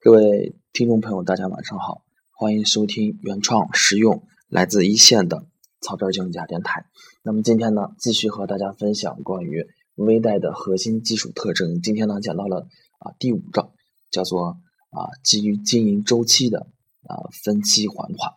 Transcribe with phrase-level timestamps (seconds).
[0.00, 5.48] 各位听众朋友，大家晚上好，欢迎收听原创实用来自一线的
[5.80, 6.86] 草根经济电台。
[7.24, 9.66] 那么今天呢，继续和大家分享关于
[9.96, 11.82] 微贷的核心技术特征。
[11.82, 12.68] 今天呢，讲到了
[13.00, 13.72] 啊第五章，
[14.12, 16.68] 叫做啊基于经营周期的
[17.02, 18.34] 啊分期还款。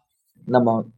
[0.48, 0.90] 那么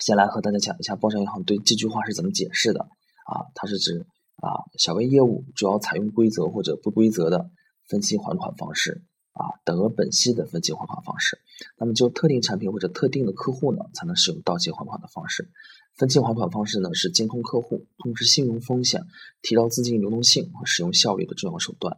[0.00, 3.46] 先来和大家讲一下包商银行对这句话是怎么解释的啊？
[3.54, 7.50] 它是指啊小微业务主要采用规则或者不规则的
[7.88, 9.04] 分期还款方式。
[9.36, 11.38] 啊，等额本息的分期还款方式，
[11.78, 15.50] 那么就特定产品或者特定的客户呢，才能使用到期还款的方式。
[15.94, 19.02] 分期还款方式呢，是监控客户、控制信用风险、
[19.42, 21.96] 提高资金流动性和使用效率的重要手段，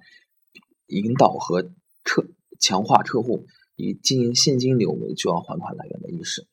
[0.88, 1.62] 引导和
[2.02, 2.26] 客
[2.60, 3.46] 强化客户
[3.76, 6.46] 以经营现金流为主要还款来源的意识。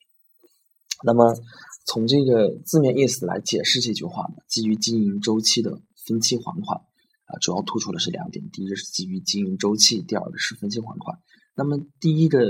[1.04, 1.36] 那么
[1.84, 6.80] 从这个字面意思来解释这句话呢，基于经营周期的分期还款。
[7.26, 11.18] 啊，主要突出的是两点，第一个是基于经营周期，第二个是分期还款。
[11.54, 12.40] 那么第一个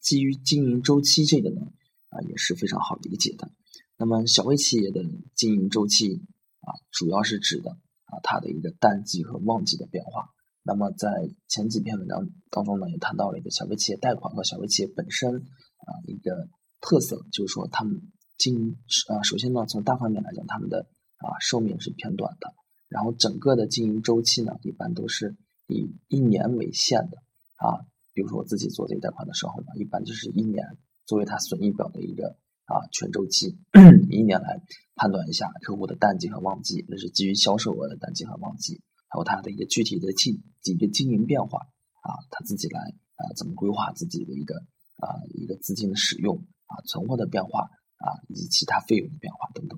[0.00, 1.62] 基于经营周期这个呢，
[2.10, 3.50] 啊也是非常好理解的。
[3.96, 5.02] 那么小微企业的
[5.34, 6.22] 经营周期
[6.60, 7.70] 啊，主要是指的
[8.04, 10.30] 啊它的一个淡季和旺季的变化。
[10.62, 11.08] 那么在
[11.48, 16.48] 前几篇文章当中呢，也谈到了一个小微企业贷款和小微企业本身啊一个
[16.80, 18.00] 特色，就是说他们
[18.38, 18.76] 经营
[19.08, 20.86] 啊，首先呢从大方面来讲，他们的
[21.18, 22.54] 啊寿命是偏短的。
[22.88, 27.18] 然后整个的经营周期呢，一般都是以一年为限的
[27.56, 27.84] 啊。
[28.12, 33.58] 比如说我自己做这个贷款的时候呢，一般就是一年作为它损益表的一个啊全周期，
[34.08, 34.62] 一年来
[34.94, 41.58] 判断一下客户的淡季和旺季，那是基于销售额的淡季和旺季，还有它的一个具体的经几个经营变化
[42.02, 42.80] 啊，他自己来
[43.16, 44.54] 啊怎么规划自己的一个
[45.00, 49.76] 啊一个资金的使用啊存货的变化啊以及其他费用的变化等等。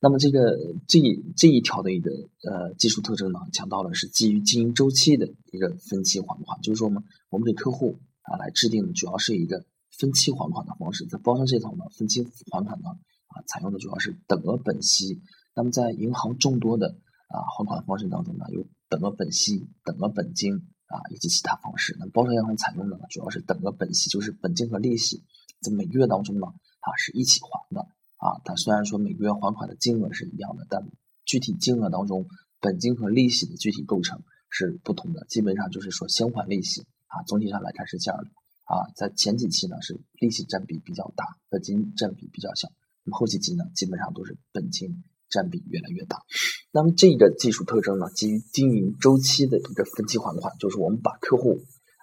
[0.00, 1.00] 那么这个这
[1.36, 2.10] 这一条的一个
[2.42, 9.64] 呃技术特征呢，讲到了是基于经营周期的一个分期还款，就是说我们，我们给客户啊来制定的主要是一个
[9.98, 12.22] 分期还款的方式，在包商这套呢，分期
[12.52, 12.90] 还款呢
[13.26, 15.20] 啊采用的主要是等额本息。
[15.54, 16.88] 那么在银行众多的
[17.28, 21.96] 啊还款方式当中呢，有等额本息、等额本金啊以及其他方式。
[21.98, 25.24] 那包商银行采用的呢，主要是等额本息，就是本金和利息
[25.60, 27.88] 在每月当中呢啊是一起还的。
[28.26, 30.82] 啊，它虽然说每个月还款的金额是一样的，但
[31.24, 32.26] 具体金额当中，
[32.58, 34.20] 本金和利息的具体构成
[34.50, 35.24] 是不同的。
[35.28, 38.30] 基本上就是说先还利息啊，总体上来看是这样的
[38.64, 38.90] 啊。
[38.96, 42.68] 在前几期呢是利息占比比较大，本金占比比较小。
[43.04, 46.18] 那么后几期呢，基本上都是本金占比越来越大。
[46.72, 51.60] 那么这个技术特征呢，基于经营周期的一个分期还款，就是我们把客户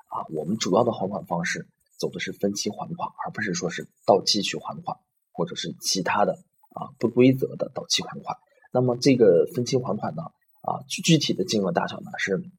[0.08, 1.68] 啊，我们主要的还款方式
[2.00, 4.98] 走的是分期还款，而不是说是到期去还款。
[5.34, 6.34] 或者是其他的
[6.70, 8.38] 啊不规则的到期还款，
[8.72, 10.24] 那么这个分期还款呢
[10.62, 12.50] 啊具具体的金额大小呢是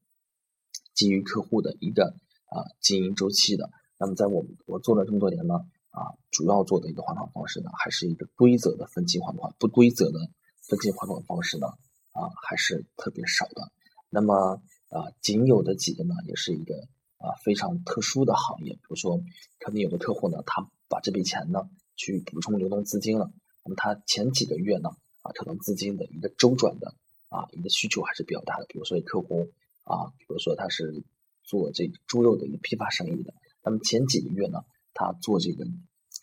[0.93, 2.15] 基于客户的一个
[2.49, 3.71] 啊经营周期的。
[3.97, 5.55] 那么在我我做了这么多年呢
[5.89, 10.19] 啊，主要做的一个还款方式呢还是一个规则的分期还款，不规则的
[10.61, 11.67] 分期还款方式呢
[12.11, 13.71] 啊还是特别少的。
[14.09, 16.75] 那么啊仅有的几个呢也是一个
[17.17, 19.21] 啊非常特殊的行业，比如说
[19.59, 21.69] 可能有的客户呢他把这笔钱呢。
[21.95, 23.31] 去补充流动资金了，
[23.63, 24.89] 那么它前几个月呢，
[25.21, 26.93] 啊，可能资金的一个周转的
[27.29, 28.65] 啊一个需求还是比较大的。
[28.67, 29.49] 比如说客户
[29.83, 31.03] 啊，比如说他是
[31.43, 33.33] 做这个猪肉的一个批发生意的，
[33.63, 34.59] 那么前几个月呢，
[34.93, 35.65] 他做这个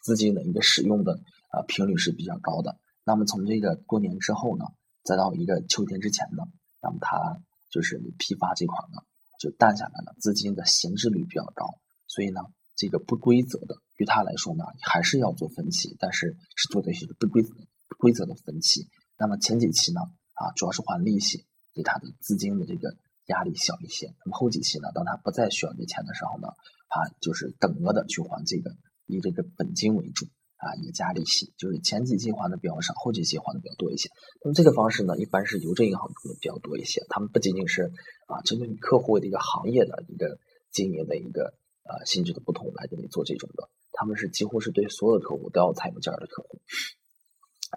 [0.02, 2.78] 资金的一个使用的啊频率是比较高的。
[3.04, 4.66] 那么从这个过年之后呢，
[5.02, 6.44] 再到一个秋天之前呢，
[6.80, 7.40] 那么他
[7.70, 9.02] 就是批发这块呢
[9.38, 12.42] 就淡下来了，资金的闲置率比较高，所以呢。
[12.82, 18.88] 这个不规则的，于他来说呢，还是要做分期，但是是做的一些不规则、不规则的分期。
[19.16, 20.00] 那么前几期呢，
[20.34, 24.08] 啊，主要是还利息，给他的资金的这个压力小一些。
[24.24, 28.74] 那么后几期呢，当他不再需要这钱的时候呢，啊，就是等额的去还这个，
[29.06, 30.26] 以这个本金为主，
[30.56, 34.10] 啊，也加利息，就是前几期还的比较少，后几期还的比较多一些。
[34.42, 37.06] 那么这个方式呢，一般是邮政银行做的比较多一些。
[37.08, 37.92] 他们不仅仅是
[38.26, 40.40] 啊，针对客户的一个行业的一个
[40.72, 41.54] 经营的一个。
[41.84, 46.60] 呃，性质的不同来给你做这种的，他们是几乎是对所有客户都要采用这样的客户，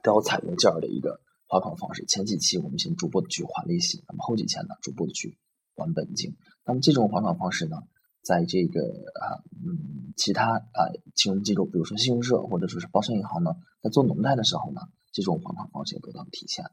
[0.04, 2.06] 都要采用这样的一个还款方式。
[2.06, 5.38] 前几期我们先逐步的去还利息，那么后几期呢，逐步的去
[5.76, 6.36] 还本金。
[6.64, 7.82] 那么这种还款方式呢，
[8.22, 8.82] 在这个
[9.20, 14.82] 啊嗯其他啊金融机构，比如说信用社或者说是包商银行呢，在做农贷的时候呢，
[15.12, 16.64] 这种还款方式也得到体现，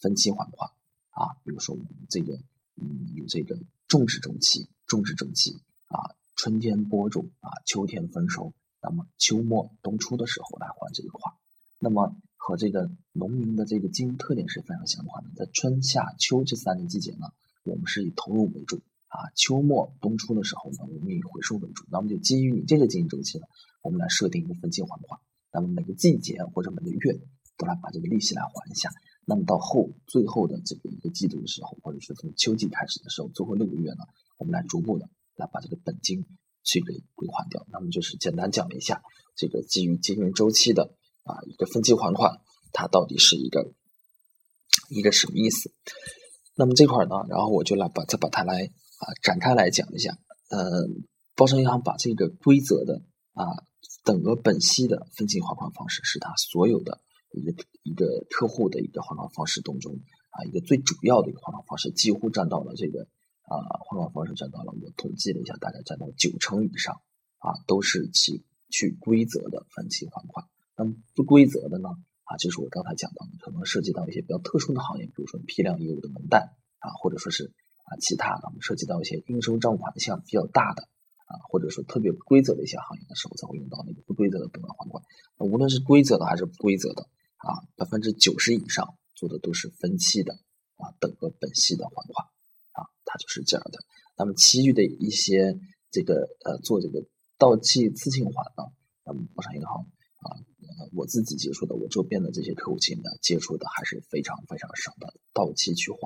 [0.00, 0.70] 分期还款
[1.10, 2.32] 啊，比如说我们这个
[2.76, 5.52] 嗯有这个种植周期，种植周期
[5.88, 6.16] 啊。
[6.38, 11.32] 春天播种啊，秋天丰收，那么秋末冬初的时候来还这一块，
[11.80, 15.30] 那么和这个农民的这个经营特点是非常相关的。
[15.34, 17.26] 在春夏秋这三个季节呢，
[17.64, 18.76] 我们是以投入为主
[19.08, 21.84] 啊，秋末冬初的时候呢，我们以回收为主。
[21.90, 23.46] 那么就基于你这个经营周期呢，
[23.82, 25.20] 我们来设定一个分期还款。
[25.52, 27.18] 那么每个季节或者每个月
[27.56, 28.88] 都来把这个利息来还一下。
[29.24, 34.04] 那么到后最后的这个一个季度的时候，或者是从秋季开始的时候，最后六个月呢，
[34.36, 36.26] 我们来逐步的来把这个本金
[36.64, 37.64] 去给归还掉。
[37.70, 39.00] 那么就是简单讲了一下
[39.36, 42.38] 这个基于经营周期的啊一个分期还款，
[42.72, 43.72] 它到底是一个
[44.90, 45.72] 一个什么意思？
[46.56, 48.64] 那么这块呢，然后我就来把再把它来
[48.98, 50.18] 啊展开来讲一下。
[50.50, 51.06] 嗯，
[51.36, 53.00] 包商银行把这个规则的
[53.34, 53.44] 啊
[54.02, 57.00] 等额本息的分期还款方式，是它所有的
[57.30, 57.52] 一个
[57.84, 59.92] 一个客户的一个还款方式当中
[60.30, 63.06] 啊一个最主要的一个还款方式，几乎占到了这个
[63.48, 67.00] 啊还款方式占到了我统计了一下，大概占到九成以上
[67.38, 70.46] 啊都是其去规则的分期还款。
[70.76, 71.88] 那么不规则的呢？
[72.24, 77.54] 啊，就是我刚才讲到的，可能涉及到一些比较特殊的行业，比如说批量业务的门贷啊，或者说是
[77.84, 80.82] 啊其他的，涉及到一些应收账款项比较大的
[81.24, 85.02] 啊，或者说特别不规则的一些行业的时候，才会用到那个不规则的等额还款。
[85.38, 87.08] 那无论是规则的还是不规则的
[87.38, 90.34] 啊，百分之九十以上做的都是分期的
[90.76, 92.28] 啊，等额本息的还款，
[93.08, 93.80] 它就是这样的。
[94.16, 95.56] 那么其余的一些
[95.90, 97.00] 这个呃做这个
[97.38, 98.70] 到期次清还的，
[99.04, 99.88] 那么工商银行
[100.20, 100.36] 啊。
[100.94, 105.12] 我自己接触的，我周边的这些客户群呢，接触的还是非常非常少的。
[105.32, 105.98] 到期去还，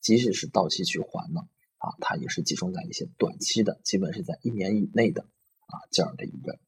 [0.00, 1.42] 即使是到期去还呢，
[1.78, 6.58] 啊，它也是集中在一些短期的，基本是在一年以内的啊这样的一个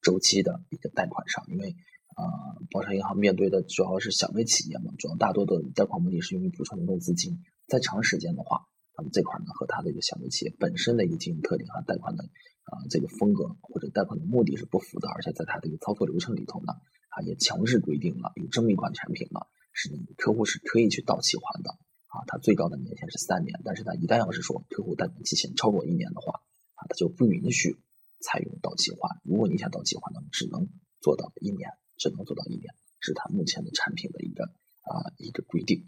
[0.00, 1.44] 周期的一个贷款上。
[1.48, 1.76] 因为
[2.16, 2.24] 啊，
[2.70, 8.67] 包商银行面对的主要是小微企业嘛，主要大多的贷款目的是用于补充流动资金，在长时间的话。
[8.98, 12.24] 那么这块呢，和它的一个小微企业本身的一个经营特点和贷款的
[12.64, 16.72] 啊这个风格或者贷款的目的是不符的，而且在它的一个操作流程里头呢，
[17.14, 19.38] 啊也强制规定了有这么一款产品呢，
[19.72, 21.70] 是你客户是可以去到期还的
[22.10, 26.42] 啊，它最高的年限是三年，但是它一旦要是说客户贷款期限超过一年的话
[26.74, 27.78] 啊，它就不允许
[28.20, 29.20] 采用到期还。
[29.22, 30.66] 如果你想到期还呢，只能
[31.00, 34.42] 做到一年，只能做到一年，是它目前的产品的一个
[34.82, 35.84] 啊一个规定。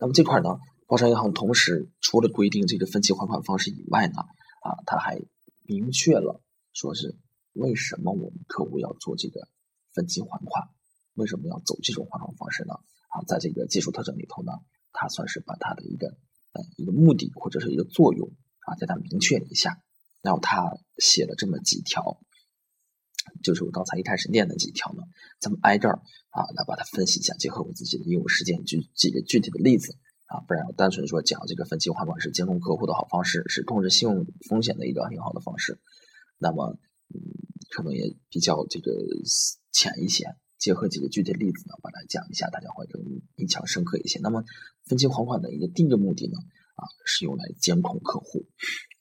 [0.00, 0.58] 那么这块呢？
[0.90, 4.22] 包商银行同时除了规定这个分期还款方式以外呢，
[4.60, 5.22] 啊，他还
[5.62, 6.42] 明确了
[6.72, 7.16] 说是
[7.52, 9.46] 为什么我们客户要做这个
[9.94, 10.68] 分期还款，
[11.14, 12.74] 为什么要走这种还款方式呢？
[13.06, 14.50] 啊，在这个技术特征里头呢，
[14.92, 16.08] 它算是把它的一个
[16.54, 18.28] 呃一个目的或者是一个作用
[18.66, 19.80] 啊，给它明确了一下，
[20.22, 22.20] 然后他写了这么几条，
[23.44, 25.04] 就是我刚才一开始念的几条呢，
[25.38, 29.94] 咱们挨个儿啊来把它分析一下，结合我自己的业务实践举几个具体的例子。
[30.30, 35.80] 啊，不然单纯说讲这个分期还款是监控客户的好方式，是控制信用风险的一个很好的方式。
[36.38, 36.78] 那么，
[37.12, 37.18] 嗯，
[37.70, 38.92] 可能也比较这个
[39.72, 40.24] 浅一些。
[40.60, 43.02] 结合几个具体例子呢，把它讲一下，大家会更
[43.36, 44.20] 印象深刻一些。
[44.20, 44.44] 那么，
[44.84, 46.36] 分期还款的一个第一个目的呢，
[46.76, 48.44] 啊，是用来监控客户，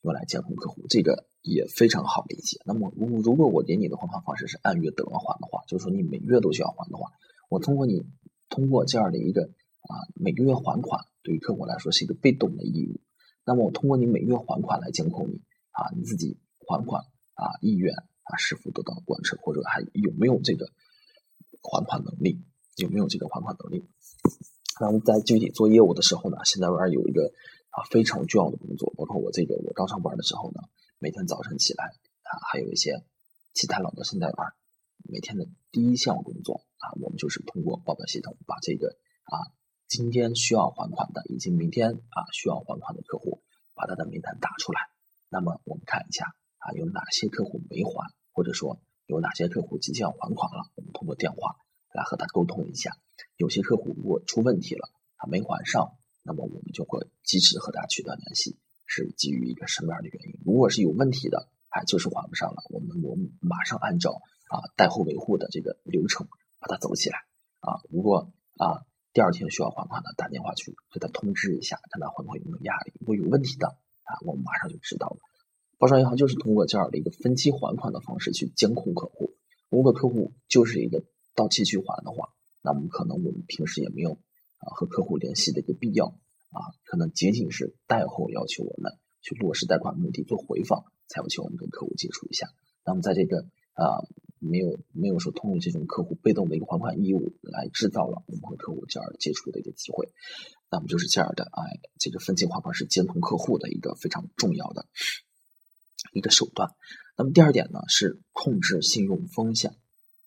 [0.03, 2.57] 用来监控客户，这个也非常好理解。
[2.65, 7.11] 那么，如如果我给你的还款方式是按月等额还的话，就是说你每月都需要还的话，
[7.49, 8.05] 我通过你
[8.47, 9.49] 通过这样的一个
[9.89, 11.01] 啊每个月还款。
[11.21, 13.01] 对于客户来说是一个被动的义务，
[13.43, 17.03] 那么我通过你每月还款来监控你啊，你自己还款
[17.35, 20.71] 啊意愿啊是否得到贯彻，或者还有没有这个
[21.61, 22.41] 还款能力，
[22.77, 23.83] 有没有这个还款能力？
[24.79, 27.33] 那么在具体做业务的时候呢，现在玩有一个
[27.69, 30.61] 啊非常重要的工作，包括我这个我刚上班的时候呢，
[30.99, 31.83] 每天早晨起来
[32.23, 33.03] 啊，还有一些
[33.53, 34.53] 其他老的现在玩，
[35.03, 39.51] 每天的第一项工作啊，我们就是通过报表系统把这个啊。
[39.89, 43.41] 今天需要还款的，以及明天啊需要还款的客户，
[43.73, 44.81] 把他的名单打出来。
[45.29, 46.25] 那么我们看一下
[46.59, 51.55] 啊，有哪些客户没还，或者说有哪些客户即将还款了，我们通过电话
[51.91, 52.91] 来和他沟通一下。
[53.35, 60.39] 有些客户如果出问题了，他没还上，那么我们就会及时和他取得联系，是基于一个什么样的原因？
[60.45, 66.27] 如果是有问题的，哎，就是还不上了，我们我们马上按照啊贷后维护的这个流程
[66.59, 67.17] 把它走起来
[67.61, 67.81] 啊。
[67.89, 68.85] 如果啊。
[69.19, 72.93] 第二天需要还款的，打电话去给他通知一下，看他会不会有没有压力。
[73.01, 75.17] 如果有问题的啊，我们马上就知道了。
[75.77, 79.35] 包商银行就是通过这样的一个分期还款的方式去监控客户。
[79.69, 81.03] 如果客户就是一个
[81.35, 82.29] 到期去还的话，
[82.61, 86.05] 那么可能我们平时也没有啊和客户联系的一个必要
[86.51, 92.47] 啊，可能仅仅是贷后要求我们去落实贷款目的做回访，才要求我们跟客户接触一下。
[92.85, 93.41] 那么在这个
[93.73, 93.99] 啊。
[94.39, 100.09] 没有没有说通过这种客户被动的一个还款义务来制造了我们和客户这样接触的一个机会，
[100.71, 104.85] 那么就是这样的，哎，这个分期还款是监控客户的一个非常重要的
[106.13, 106.71] 一个手段。
[107.17, 109.71] 那么第二点呢是控制信用风险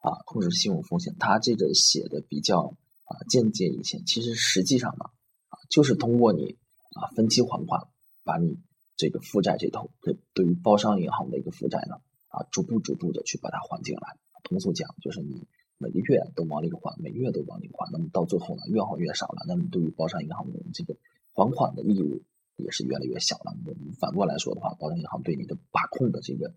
[0.00, 5.04] 啊，控制信用风险，它这个写的比较啊间接一些，其实实际上呢
[5.48, 6.58] 啊就是通过你
[6.94, 7.80] 啊分期还款
[8.24, 8.58] 把你。
[8.94, 11.96] 这个负债这头，对对于包商银行的一个负债呢，
[12.32, 14.16] 啊，逐步逐步的去把它还进来。
[14.42, 15.46] 通俗讲，就是你
[15.78, 19.44] 每个月都往里还，每个月都往里还，那么到最后呢，越还越少了。
[19.46, 20.96] 那么对于包商银行的这个
[21.34, 22.22] 还款的义务
[22.56, 23.54] 也是越来越小了。
[23.64, 26.52] 我们反过来说的话，包商银行对你的把控的这个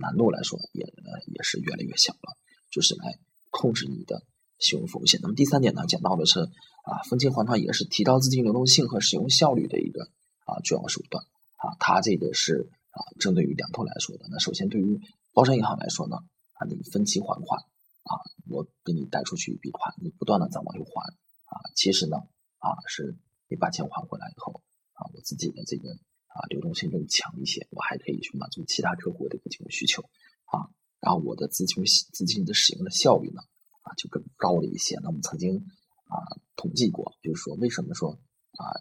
[0.00, 0.82] 难度来说，也
[1.26, 2.36] 也是越来越小了，
[2.70, 3.18] 就是来
[3.50, 4.22] 控制你的
[4.58, 5.20] 信用风险。
[5.22, 10.08] 那么第三点呢，讲到的是啊，分期还款也是提高资金流动性和使用效率的一个
[10.44, 11.22] 啊主要手段。
[11.56, 14.26] 啊，它这个是啊，针对于两头来说的。
[14.30, 15.00] 那首先对于
[15.38, 16.16] 包商银行来说呢，
[16.54, 17.60] 啊，你分期还款，
[18.02, 18.18] 啊，
[18.48, 21.14] 我给你贷出去一笔款，你不断的在往里还，
[21.44, 22.16] 啊，其实呢，
[22.58, 23.16] 啊，是
[23.46, 24.60] 你把钱还回来以后，
[24.94, 25.92] 啊，我自己的这个
[26.26, 30.02] 啊流动性更强一些，我还可以去满足其他客户的一个金融需求，
[30.46, 30.66] 啊，
[30.98, 33.40] 然后我的资金资金的使用的效率呢，
[33.82, 34.96] 啊，就更高了一些。
[35.04, 36.18] 那我们曾经啊
[36.56, 38.10] 统计过，就是说为什么说
[38.58, 38.74] 啊？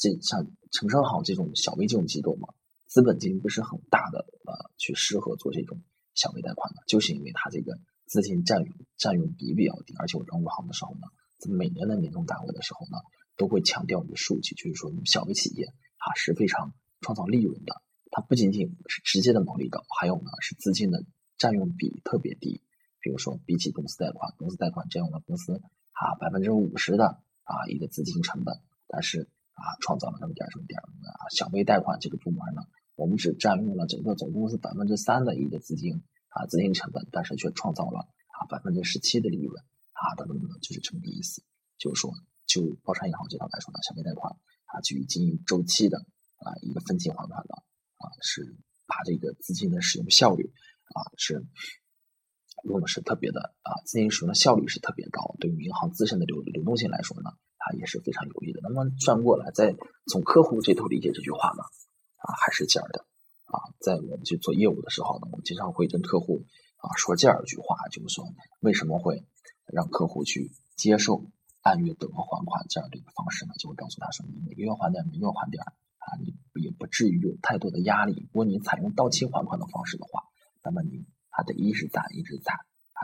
[0.00, 2.48] 这像城商行这种小微金融机构嘛，
[2.86, 5.80] 资本金不是很大的，呃，去适合做这种
[6.14, 12.98] 小微贷款呢，就是因为它这个资金占用占用比比较低，而且我刚入行的时候呢，在每年的年终大会的时候呢，
[13.36, 21.04] 都会强调一个数据，就是说你们小微企业它是非常创造利润的，它不仅仅是直接的毛利高，还有呢是资金的
[21.38, 22.62] 占用比特别低，
[23.00, 25.60] 比如说比起公司贷款，公司贷款占用了公司
[25.92, 29.28] 啊百分之五十的啊一个资金成本，但是。
[29.54, 31.28] 啊，创造了那么点什么点啊？
[31.30, 32.62] 小微贷款这个部门呢，
[32.94, 41.42] 我们只占用了整个总公司百分之三的一个资金啊，资金成本，但是却创造了啊百分之十七的利润啊，等等等等，就是这么个意思。
[41.78, 42.12] 就是说，
[42.46, 44.32] 就包商银行这套来说呢，消费贷款
[44.66, 45.98] 啊，基于经营周期的
[46.36, 47.54] 啊一个分期还款的
[47.98, 48.56] 啊，是
[48.86, 50.52] 把这个资金的使用效率
[50.94, 51.44] 啊是
[52.64, 57.30] 用的是特别的啊，资金使用的效率是特别高，对于银行自身的流流动性来说呢。
[57.62, 58.58] 啊，也是非常有利的。
[58.60, 59.76] 那么转过来，再
[60.10, 61.62] 从客户这头理解这句话呢，
[62.22, 63.04] 啊，还是这样的。
[63.46, 66.46] 啊，在我们去做业务的时候呢，我们经常会跟客户
[66.78, 68.24] 啊说这样一句话，就是说
[68.60, 69.26] 为什么会
[69.66, 71.26] 让客户去接受
[71.60, 73.52] 按月等额还款这样的一个方式呢？
[73.58, 78.28] 就会告诉他说，你每个月还点，每个月还点啊，你也不至于有太多的压力。
[78.32, 80.24] 如果你采用到期还款的方式的话，
[80.64, 82.56] 那么你还得一直攒，一直攒。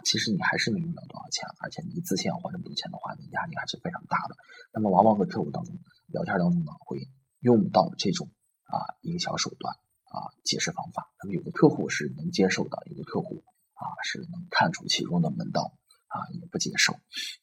[0.05, 4.37] 其实你还是没用到多少钱，而且你一次性要还这么多钱的话，你压力还是非常大的。
[4.73, 7.09] 那么往往和客户当中聊天当中呢，会
[7.41, 8.31] 用到这种
[8.69, 11.11] 啊营销手段啊解释方法。
[11.21, 13.43] 那么有的客户是能接受的，有的客户
[13.75, 15.73] 啊是能看出其中的门道
[16.07, 16.95] 啊也不接受。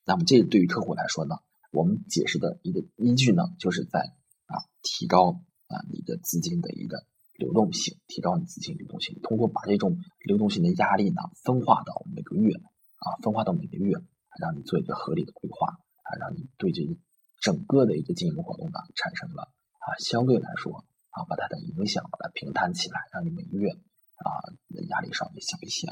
[0.06, 1.36] 那么这对于客户来说呢，
[1.72, 4.00] 我们解释的一个依据呢，就是在
[4.46, 7.06] 啊提高啊你的资金的一个。
[7.38, 13.92] 流动性，提高你资金流动性，通过把这种流动性的压力呢分化到每个月啊，分化到每个月，
[14.40, 16.82] 让你做一个合理的规划啊，让你对这
[17.42, 24.28] 整个的一个经营活动呢产生了啊相对来说啊把它的影响把它平摊起来，让你每个月啊
[24.70, 25.88] 的压力稍微小一些。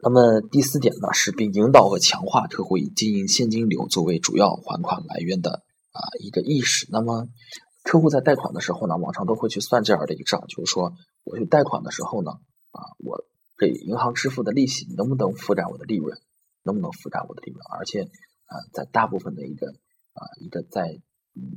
[0.00, 6.86] 那么第四点呢是并引导和强化客户以经营现金流作为主要还款来源的啊一个意识。
[6.90, 7.28] 那么
[7.82, 10.92] 客户在贷款的时候呢，网上都会去算这样的一个账，就是说，
[11.24, 12.30] 我去贷款的时候呢，
[12.70, 13.24] 啊，我
[13.58, 16.16] 给银行支付的利息能不能覆盖我的利润，
[16.62, 17.60] 能不能覆盖我的利润？
[17.70, 19.68] 而且，啊，在大部分的一个
[20.12, 21.00] 啊一个在，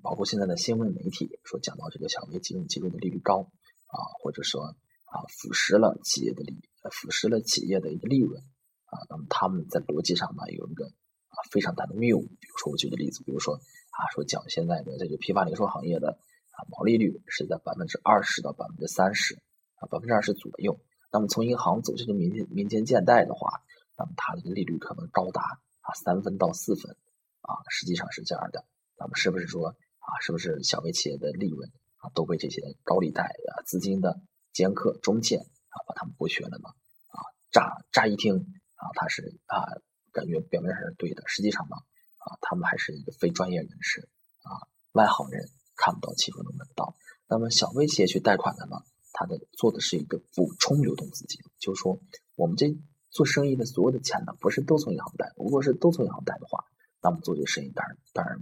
[0.02, 3.42] 包括现在的新闻媒体说讲到这个小微金融机构的利率高，
[3.88, 6.62] 啊，或者说啊腐蚀了企业的利，
[6.92, 8.42] 腐蚀了企业的一个利润，
[8.86, 12.22] 啊，那么他们在逻辑上呢有一个啊非常大的谬误。
[12.22, 13.60] 比如说我举个例子，比如说。
[13.92, 19.36] 啊，说讲现在的这个批发零售行业的啊毛利率是在百分之二十到百分之三十
[19.76, 20.80] 啊百分之二十左右。
[21.12, 23.62] 那么从银行走这个民间民间借贷的话，
[23.98, 25.42] 那么它的利率可能高达
[25.82, 26.96] 啊三分到四分
[27.42, 28.64] 啊，实际上是这样的。
[29.02, 34.22] 那么是不是说啊，是不是小微企业的利润啊都被这些高利贷啊资金的
[34.54, 36.70] 掮客中介啊把他们剥削了呢？
[37.10, 37.18] 啊，
[37.52, 38.36] 乍乍一听
[38.76, 39.66] 啊，他是啊
[40.12, 41.76] 感觉表面上是对的，实际上呢？
[42.22, 44.08] 啊，他们还是一个非专业人士
[44.44, 46.94] 啊，外行人看不到其中的门道。
[47.28, 48.76] 那么小微企业去贷款的呢，
[49.14, 52.00] 他的做的是一个补充流动资金，就是说
[52.36, 52.78] 我们这
[53.10, 55.34] 做生意的所有的钱呢，不是都从银行贷。
[55.36, 56.66] 如果是都从银行贷的话，
[57.02, 58.38] 那么做这个生意当然当然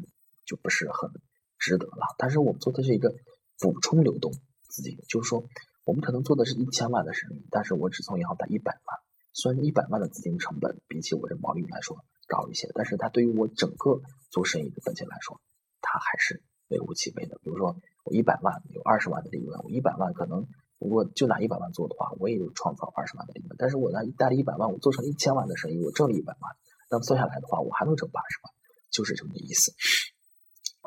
[0.50, 1.12] 就不是很
[1.60, 2.16] 值得了。
[2.18, 3.14] 但是我们做的是一个
[3.60, 4.32] 补充流动
[4.68, 5.46] 资金，就是说
[5.86, 8.98] 我们可能做的是一千万的生意，但是我只从银行贷一百万，
[9.34, 12.04] 虽然一百万的资金成本比起我这毛利来说。
[12.30, 15.42] 高一些，但是它对于我整个做生意的本钱来说，
[15.82, 17.40] 它还是微乎其微的。
[17.42, 17.76] 比如说，
[18.06, 20.46] 我一百万有二十万的利润，我一百万可能
[20.78, 23.56] 如果就拿一百万做的话，我也有创造二十万的利润。
[23.58, 26.56] 但是我拿贷了一百万，我做成一千万的生意，我挣了一百万，
[26.92, 28.54] 那么算下来的话，我还能挣八十万，
[28.92, 29.74] 就是这么个意思。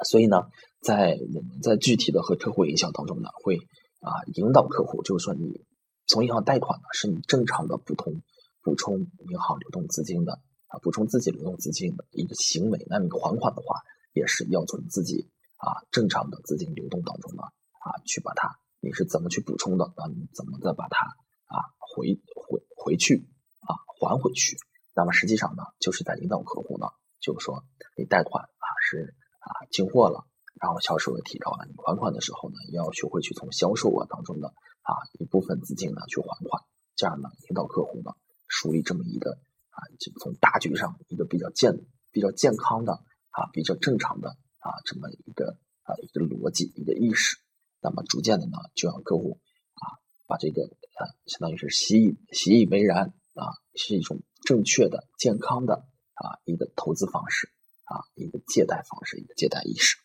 [0.05, 0.49] 所以呢，
[0.81, 3.57] 在我们在具体的和客户营销当中呢，会
[4.01, 5.65] 啊引导客户，就是说你
[6.07, 8.23] 从银行贷款呢，是你正常的补充
[8.63, 12.87] 补充银行流动资金的啊，补充自己流动资金的一个行为。
[12.89, 13.81] 那你还款的话，
[14.13, 19.93] 也是要从自己啊正常的资金流动当中呢啊去把它，你是怎么去补充的？
[19.97, 21.07] 那你怎么再把它
[21.47, 23.29] 啊回回回去
[23.61, 24.57] 啊还回去？
[24.95, 26.87] 那么实际上呢，就是在引导客户呢，
[27.21, 27.65] 就是说
[27.97, 34.49] 你贷款啊是啊进货了，然后销售额提高了，你还款的时候呢，也要学会去从销售额当中的
[34.83, 36.63] 啊一部分资金呢去还款，
[36.97, 38.13] 这样呢引导客户呢
[38.49, 39.33] 树立这么一个
[39.71, 42.93] 啊就从大局上一个比较健比较健康的
[43.31, 47.37] 啊比较正常的啊这么一个啊一个逻辑一个意识，
[47.81, 49.41] 那么逐渐的呢就让客户
[49.75, 54.21] 啊把这个啊相当于是习以习以为然啊是一种。
[54.45, 57.49] 正确的、健康的啊一个投资方式
[57.93, 59.99] 啊一个借贷方式一个借贷意识。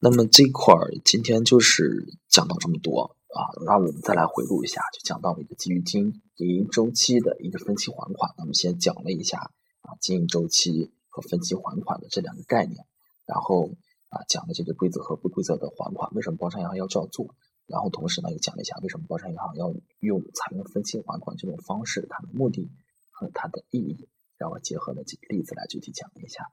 [0.00, 8.34] 那么这块儿今天就是讲到这么多啊，那我们再来回顾一下，就讲到了一个基于经营周期的一个分期还款。
[8.36, 9.38] 那么先讲了一下
[9.82, 12.84] 啊经营周期和分期还款的这两个概念，
[13.26, 13.70] 然后
[14.08, 17.34] 啊讲了这个规则和不规则的还款，为什么包商银行要这样做？
[17.66, 22.68] 然后同时呢又讲了一下为什么包商银行要用采用分期还款这种方式，它的目的。
[23.12, 24.08] 和它的意义，
[24.40, 26.44] 让我结合了几个例子来具体讲一下。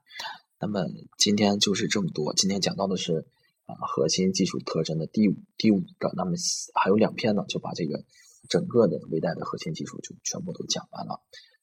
[0.60, 0.86] 那么
[1.17, 2.34] 今天就是这么多。
[2.34, 3.25] 今天讲到的是
[3.65, 6.12] 啊核心技术特征的第五第五个。
[6.17, 6.34] 那么
[6.75, 8.03] 还有两篇呢，就把这个
[8.50, 11.22] 整个的微贷的核心技术就全部都讲完了。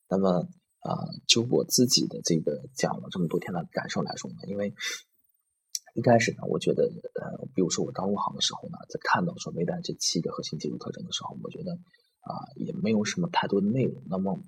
[0.09, 0.49] 那么
[0.81, 4.75] 啊，就我自己的这个讲了这么多天的感受来说呢，因为
[5.95, 11.73] 一开始呢，我觉得呃，比如说我刚入行的时候呢，在看到说微贷这七个核心技术特征的时候，我觉得
[12.21, 14.03] 啊也没有什么太多的内容。
[14.09, 14.41] 那么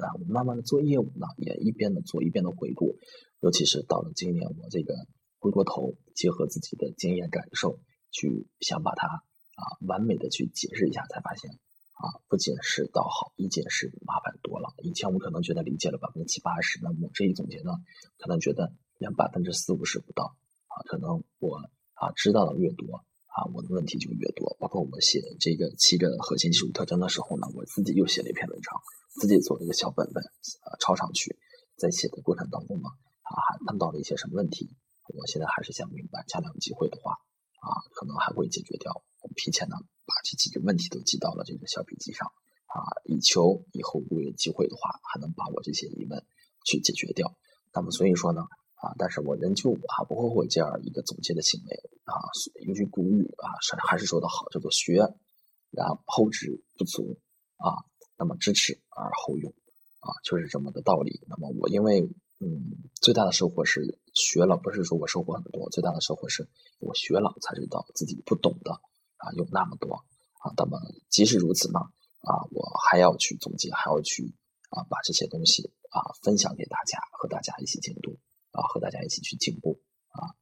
[0.00, 2.98] 啊，我慢慢的做业务呢，也一边的做一边的回顾，
[3.40, 4.94] 尤其是到了今年，我这个
[5.38, 14.74] 回过头，结合自己的经验感受，去想把它啊完美的去解释一下，才发现啊不仅是倒好，一件事麻烦多了。
[14.82, 17.72] 以前我可能觉得理解了百分之七八十，那么这一总结呢，
[18.18, 21.56] 可能觉得连百分之四五十不到啊，可能我
[21.94, 23.04] 啊知道的越多。
[23.38, 24.56] 啊，我的问题就越多。
[24.58, 28.74] 包括我们写这个七个核心技术特征的时候呢，我自己又写了一篇文章，
[29.20, 30.18] 自己做了一个小本本，
[30.66, 31.38] 呃，抄上去。
[31.76, 32.88] 在写的过程当中呢，
[33.22, 34.74] 啊，还碰到了一些什么问题？
[35.14, 37.12] 我现在还是想明白，下两个机会的话，
[37.62, 38.90] 啊，可能还会解决掉。
[39.22, 42.26] 我提前呢，把这几个问题都记到了这个小笔记上，
[42.66, 46.26] 啊，以求以后如果有机会的话，还能把我这些疑问
[46.66, 47.36] 去解决掉。
[47.72, 48.42] 那么所以说呢。
[48.80, 52.14] 啊，但是我仍旧啊不后悔这样一个总结的行为啊。
[52.66, 55.02] 有句古语啊，还还是说的好，叫做学，
[55.70, 57.18] 然后知不足
[57.56, 57.74] 啊，
[58.16, 59.52] 那么知耻而后勇
[59.98, 61.20] 啊，就是这么的道理。
[61.26, 62.08] 那么我因为
[62.40, 62.70] 嗯，
[63.02, 68.70] 最大的收获是学了，不是说我收获很多，最大的收获是我学了才知道自己不懂的
[69.16, 69.92] 啊有那么多
[70.38, 70.54] 啊。
[70.56, 74.32] 那么即使如此呢啊，我还要去总结，还要去
[74.70, 78.16] 啊把这些东西啊分享给大家，和大家一起监督。
[78.52, 79.80] 啊，和大家一起去进步
[80.10, 80.34] 啊，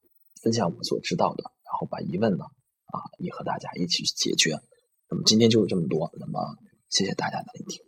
[0.43, 4.59] 分享我所知道的，然后把疑问呢啊也和大家一起去解决。
[5.09, 6.57] 那么今天就是这么多，那么
[6.91, 7.81] 谢谢大家的聆听。